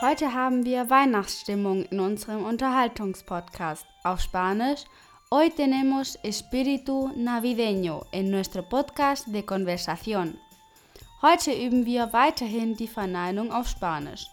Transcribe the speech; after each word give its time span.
Heute 0.00 0.32
haben 0.32 0.64
wir 0.64 0.88
Weihnachtsstimmung 0.88 1.84
in 1.90 2.00
unserem 2.00 2.46
Unterhaltungspodcast 2.46 3.84
auf 4.02 4.22
Spanisch. 4.22 4.84
Hoy 5.30 5.50
tenemos 5.50 6.18
espíritu 6.22 7.10
navideño 7.14 8.06
en 8.10 8.30
nuestro 8.30 8.62
podcast 8.62 9.26
de 9.26 9.42
conversación. 9.42 10.38
Heute 11.20 11.52
üben 11.52 11.84
wir 11.84 12.14
weiterhin 12.14 12.76
die 12.76 12.88
Verneinung 12.88 13.52
auf 13.52 13.68
Spanisch. 13.68 14.26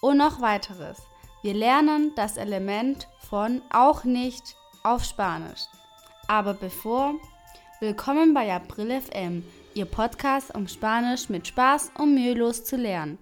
Und 0.00 0.16
noch 0.16 0.40
weiteres. 0.40 1.00
Wir 1.42 1.54
lernen 1.54 2.10
das 2.16 2.36
Element 2.36 3.06
von 3.20 3.62
auch 3.70 4.02
nicht 4.02 4.56
auf 4.82 5.04
Spanisch. 5.04 5.68
Aber 6.26 6.52
bevor, 6.52 7.14
willkommen 7.78 8.34
bei 8.34 8.52
April 8.52 9.00
FM, 9.00 9.44
Ihr 9.74 9.86
Podcast, 9.86 10.52
um 10.52 10.66
Spanisch 10.66 11.28
mit 11.28 11.46
Spaß 11.46 11.92
und 11.96 12.12
mühelos 12.12 12.64
zu 12.64 12.74
lernen. 12.74 13.18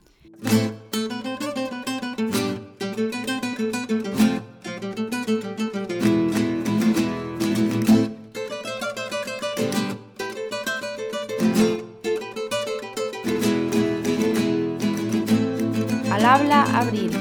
Palabra 16.50 16.80
Abril. 16.80 17.12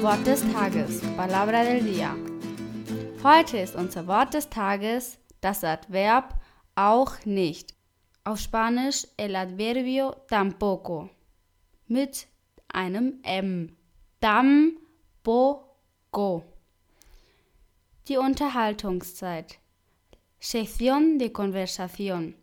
Wort 0.00 0.26
des 0.26 0.40
Tages. 0.54 1.02
Palabra 1.18 1.64
del 1.64 1.84
día. 1.84 2.16
Heute 3.22 3.58
ist 3.58 3.76
unser 3.76 4.06
Wort 4.06 4.32
des 4.32 4.48
Tages 4.48 5.18
das 5.42 5.64
Adverb 5.64 6.34
auch 6.74 7.26
nicht. 7.26 7.74
Auf 8.24 8.38
Spanisch 8.40 9.06
el 9.18 9.36
adverbio 9.36 10.16
tampoco. 10.30 11.10
Mit 11.88 12.26
einem 12.68 13.20
M. 13.22 13.76
Tampoco. 14.22 15.34
Die 18.08 18.16
Unterhaltungszeit. 18.16 19.58
Sección 20.40 21.18
de 21.18 21.32
conversación. 21.34 22.41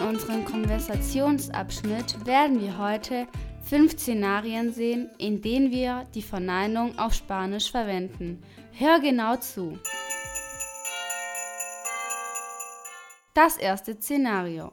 In 0.00 0.06
unserem 0.06 0.46
Konversationsabschnitt 0.46 2.24
werden 2.24 2.58
wir 2.58 2.78
heute 2.78 3.26
fünf 3.62 3.92
Szenarien 3.92 4.72
sehen, 4.72 5.10
in 5.18 5.42
denen 5.42 5.70
wir 5.72 6.06
die 6.14 6.22
Verneinung 6.22 6.98
auf 6.98 7.12
Spanisch 7.12 7.70
verwenden. 7.70 8.42
Hör 8.72 8.98
genau 9.00 9.36
zu. 9.36 9.78
Das 13.34 13.58
erste 13.58 13.94
Szenario. 13.94 14.72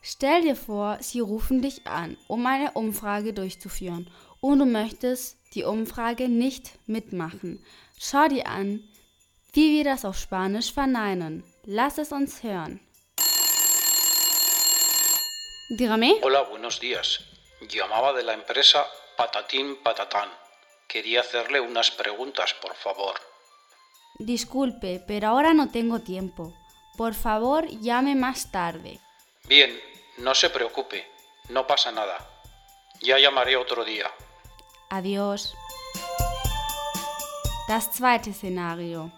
Stell 0.00 0.40
dir 0.40 0.56
vor, 0.56 0.96
sie 1.02 1.20
rufen 1.20 1.60
dich 1.60 1.86
an, 1.86 2.16
um 2.28 2.46
eine 2.46 2.72
Umfrage 2.72 3.34
durchzuführen 3.34 4.08
und 4.40 4.60
du 4.60 4.64
möchtest 4.64 5.36
die 5.54 5.64
Umfrage 5.64 6.30
nicht 6.30 6.78
mitmachen. 6.86 7.62
Schau 7.98 8.26
dir 8.26 8.46
an, 8.46 8.82
wie 9.52 9.76
wir 9.76 9.84
das 9.84 10.06
auf 10.06 10.16
Spanisch 10.16 10.72
verneinen. 10.72 11.44
Lass 11.66 11.98
es 11.98 12.10
uns 12.10 12.42
hören. 12.42 12.80
Dígame. 15.70 16.16
Hola, 16.22 16.42
buenos 16.42 16.80
días. 16.80 17.20
Llamaba 17.60 18.12
de 18.12 18.24
la 18.24 18.34
empresa 18.34 18.84
Patatín 19.16 19.76
Patatán. 19.84 20.28
Quería 20.88 21.20
hacerle 21.20 21.60
unas 21.60 21.92
preguntas, 21.92 22.54
por 22.54 22.74
favor. 22.74 23.14
Disculpe, 24.18 25.00
pero 25.06 25.28
ahora 25.28 25.54
no 25.54 25.70
tengo 25.70 26.00
tiempo. 26.00 26.52
Por 26.96 27.14
favor, 27.14 27.68
llame 27.68 28.16
más 28.16 28.50
tarde. 28.50 28.98
Bien, 29.44 29.80
no 30.18 30.34
se 30.34 30.50
preocupe, 30.50 31.06
no 31.50 31.68
pasa 31.68 31.92
nada. 31.92 32.18
Ya 33.00 33.20
llamaré 33.20 33.56
otro 33.56 33.84
día. 33.84 34.10
Adiós. 34.88 35.54
Das 37.68 37.92
zweite 37.92 38.32
Szenario. 38.32 39.12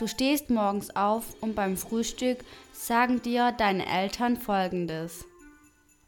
Du 0.00 0.08
stehst 0.08 0.48
morgens 0.48 0.88
auf 0.96 1.24
und 1.42 1.54
beim 1.54 1.76
Frühstück 1.76 2.44
sagen 2.86 3.22
dir 3.22 3.52
deine 3.52 3.86
Eltern 3.86 4.36
folgendes. 4.36 5.24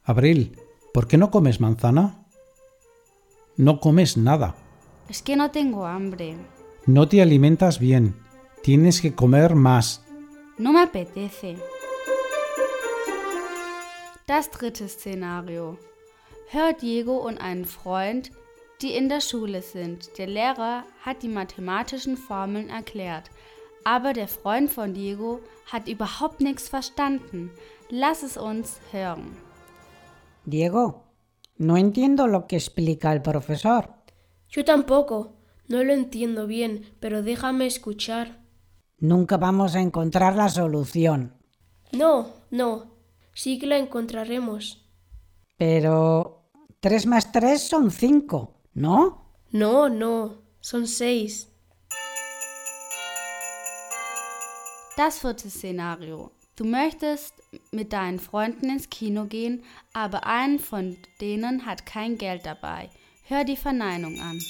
Abril, 0.04 0.58
¿por 0.92 1.08
qué 1.08 1.16
no 1.16 1.30
comes 1.30 1.58
manzana? 1.58 2.26
No 3.56 3.80
comes 3.80 4.18
nada. 4.18 4.54
Es 5.08 5.22
que 5.22 5.36
no 5.36 5.50
tengo 5.50 5.86
hambre. 5.86 6.36
No 6.84 7.08
te 7.08 7.22
alimentas 7.22 7.78
bien. 7.78 8.14
Tienes 8.62 9.00
que 9.00 9.14
comer 9.14 9.54
más. 9.54 10.02
No 10.58 10.72
me 10.72 10.82
apetece. 10.82 11.56
Das 14.26 14.50
dritte 14.50 14.86
Szenario. 14.86 15.78
Hör 16.50 16.74
Diego 16.74 17.16
und 17.26 17.38
einen 17.38 17.64
Freund, 17.64 18.32
die 18.82 18.94
in 18.94 19.08
der 19.08 19.22
Schule 19.22 19.62
sind. 19.62 20.18
Der 20.18 20.26
Lehrer 20.26 20.84
hat 21.00 21.22
die 21.22 21.28
mathematischen 21.28 22.18
Formeln 22.18 22.68
erklärt, 22.68 23.30
aber 23.86 24.14
der 24.14 24.26
Freund 24.26 24.68
von 24.68 24.94
Diego 24.94 25.40
hat 25.66 25.88
überhaupt 25.88 26.40
nichts 26.40 26.68
verstanden. 26.68 27.52
Lass 27.88 28.24
es 28.24 28.36
uns 28.36 28.80
hören. 28.90 29.36
Diego, 30.44 31.04
no 31.56 31.76
entiendo 31.76 32.26
lo 32.26 32.48
que 32.48 32.56
explica 32.56 33.12
el 33.12 33.22
profesor. 33.22 33.94
Yo 34.48 34.64
tampoco. 34.64 35.36
No 35.68 35.84
lo 35.84 35.92
entiendo 35.92 36.48
bien, 36.48 36.96
pero 36.98 37.22
déjame 37.22 37.66
escuchar. 37.66 38.40
Nunca 38.98 39.36
vamos 39.36 39.76
a 39.76 39.80
encontrar 39.80 40.34
la 40.34 40.48
solución. 40.48 41.36
No, 41.92 42.32
no. 42.50 42.96
Sí 43.34 43.58
que 43.60 43.66
la 43.66 43.78
encontraremos. 43.78 44.84
Pero 45.58 46.50
3 46.80 47.06
más 47.06 47.30
3 47.30 47.60
son 47.60 47.92
5, 47.92 48.62
¿no? 48.74 49.32
No, 49.52 49.88
no. 49.88 50.42
Son 50.60 50.88
seis. 50.88 51.55
Das 54.96 55.18
vierte 55.18 55.50
Szenario. 55.50 56.30
Du 56.56 56.64
möchtest 56.64 57.34
mit 57.70 57.92
deinen 57.92 58.18
Freunden 58.18 58.70
ins 58.70 58.88
Kino 58.88 59.26
gehen, 59.26 59.62
aber 59.92 60.26
einen 60.26 60.58
von 60.58 60.96
denen 61.20 61.66
hat 61.66 61.84
kein 61.84 62.16
Geld 62.16 62.46
dabei. 62.46 62.88
Hör 63.24 63.44
die 63.44 63.58
Verneinung 63.58 64.18
an. 64.20 64.40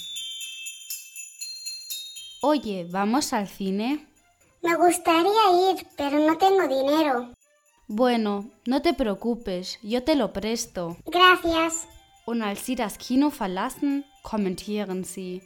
Oye, 2.42 2.86
¿vamos 2.92 3.32
al 3.32 3.48
cine? 3.48 4.06
Me 4.62 4.76
gustaría 4.76 5.72
ir, 5.72 5.84
pero 5.96 6.18
no 6.18 6.38
tengo 6.38 6.68
dinero. 6.68 7.32
Bueno, 7.88 8.44
no 8.66 8.82
te 8.82 8.94
preocupes, 8.94 9.80
yo 9.82 10.04
te 10.04 10.14
lo 10.14 10.32
presto. 10.32 10.96
Gracias. 11.06 11.88
Und 12.24 12.42
als 12.42 12.64
sie 12.64 12.76
das 12.76 12.98
Kino 12.98 13.30
verlassen, 13.30 14.04
kommentieren 14.22 15.02
sie. 15.02 15.42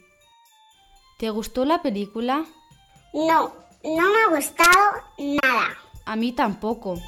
¿Te 1.17 1.31
gustó 1.31 1.65
la 1.65 1.81
película? 1.81 2.45
No, 3.13 3.51
no 3.83 4.09
me 4.13 4.19
ha 4.23 4.35
gustado 4.35 5.03
nada. 5.17 5.67
A 6.05 6.15
mí 6.15 6.31
tampoco. 6.33 6.99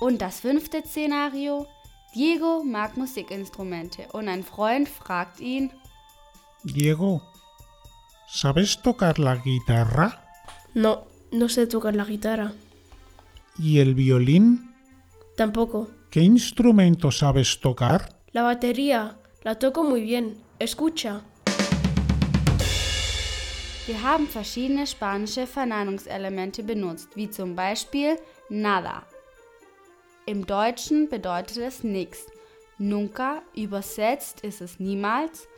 Und 0.00 0.18
das 0.20 0.40
fünfte 0.40 0.82
Szenario? 0.86 1.66
Diego 2.14 2.64
mag 2.64 2.96
Musikinstrumente 2.96 4.08
und 4.12 4.28
ein 4.28 4.42
Freund 4.42 4.88
fragt 4.88 5.40
ihn, 5.40 5.70
Diego, 6.64 7.22
¿sabes 8.28 8.82
tocar 8.82 9.18
la 9.18 9.36
guitarra 9.36 10.20
No, 10.74 11.04
no 11.30 11.48
sé 11.48 11.66
tocar 11.68 11.94
la 11.94 12.04
guitarra. 12.04 12.52
y 13.58 13.78
el 13.78 13.94
violín? 13.94 14.74
Tampoco. 15.36 15.88
¿Qué 16.10 16.20
instrumento 16.22 17.10
sabes 17.12 17.60
tocar? 17.60 18.18
La 18.32 18.42
batería. 18.42 19.16
La 19.42 19.58
toco 19.58 19.84
muy 19.84 20.00
bien. 20.02 20.36
Escucha. 20.58 21.22
Wir 23.90 24.02
haben 24.04 24.28
verschiedene 24.28 24.86
spanische 24.86 25.48
Verneinungselemente 25.48 26.62
benutzt, 26.62 27.16
wie 27.16 27.28
zum 27.28 27.56
Beispiel 27.56 28.16
nada. 28.48 29.02
Im 30.26 30.46
Deutschen 30.46 31.08
bedeutet 31.08 31.56
es 31.56 31.82
nix. 31.82 32.26
Nunca 32.78 33.42
übersetzt 33.52 34.42
ist 34.42 34.60
es 34.60 34.78
niemals 34.78 35.48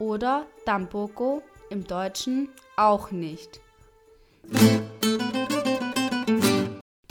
oder 0.00 0.46
tampoco 0.64 1.44
im 1.70 1.86
Deutschen 1.86 2.48
auch 2.76 3.12
nicht. 3.12 3.60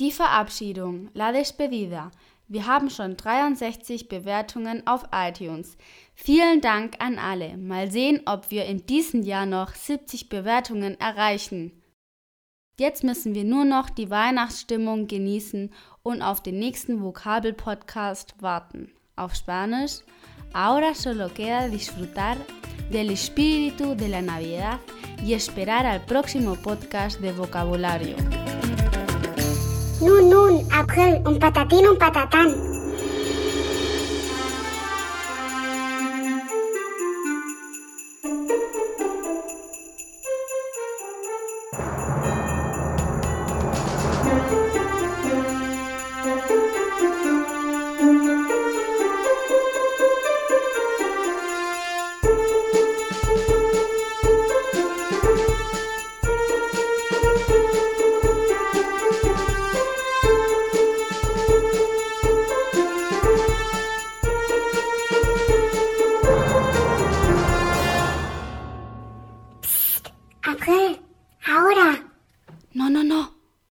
Die 0.01 0.12
Verabschiedung, 0.12 1.10
la 1.13 1.31
despedida. 1.31 2.12
Wir 2.47 2.68
haben 2.68 2.89
schon 2.89 3.18
63 3.18 4.07
Bewertungen 4.07 4.86
auf 4.86 5.06
iTunes. 5.12 5.77
Vielen 6.13 6.62
Dank 6.62 6.95
an 7.00 7.18
alle. 7.18 7.57
Mal 7.57 7.92
sehen, 7.92 8.21
ob 8.25 8.51
wir 8.51 8.65
in 8.65 8.86
diesem 8.86 9.24
Jahr 9.24 9.45
noch 9.45 9.74
70 9.74 10.30
Bewertungen 10.30 11.00
erreichen. 11.00 11.71
Jetzt 12.77 13.03
müssen 13.03 13.33
wir 13.33 13.45
nur 13.45 13.65
noch 13.65 13.89
die 13.89 14.09
Weihnachtsstimmung 14.09 15.07
genießen 15.07 15.71
und 16.03 16.21
auf 16.21 16.44
den 16.44 16.59
nächsten 16.59 17.01
Vokabel-Podcast 17.01 18.36
warten. 18.42 18.92
Auf 19.15 19.33
Spanisch, 19.33 20.01
ahora 20.53 20.94
solo 20.94 21.30
queda 21.30 21.69
disfrutar 21.69 22.38
del 22.92 23.12
espíritu 23.12 23.95
de 23.95 24.09
la 24.09 24.21
Navidad 24.21 24.80
y 25.24 25.33
esperar 25.33 25.86
al 25.86 26.06
próximo 26.06 26.56
podcast 26.56 27.19
de 27.21 27.31
vocabulario. 27.31 28.18
Nun, 30.01 30.30
nun, 30.30 30.63
après, 30.77 31.21
on 31.25 31.36
patatine, 31.39 31.88
on 31.88 31.95
patatane. 31.95 32.75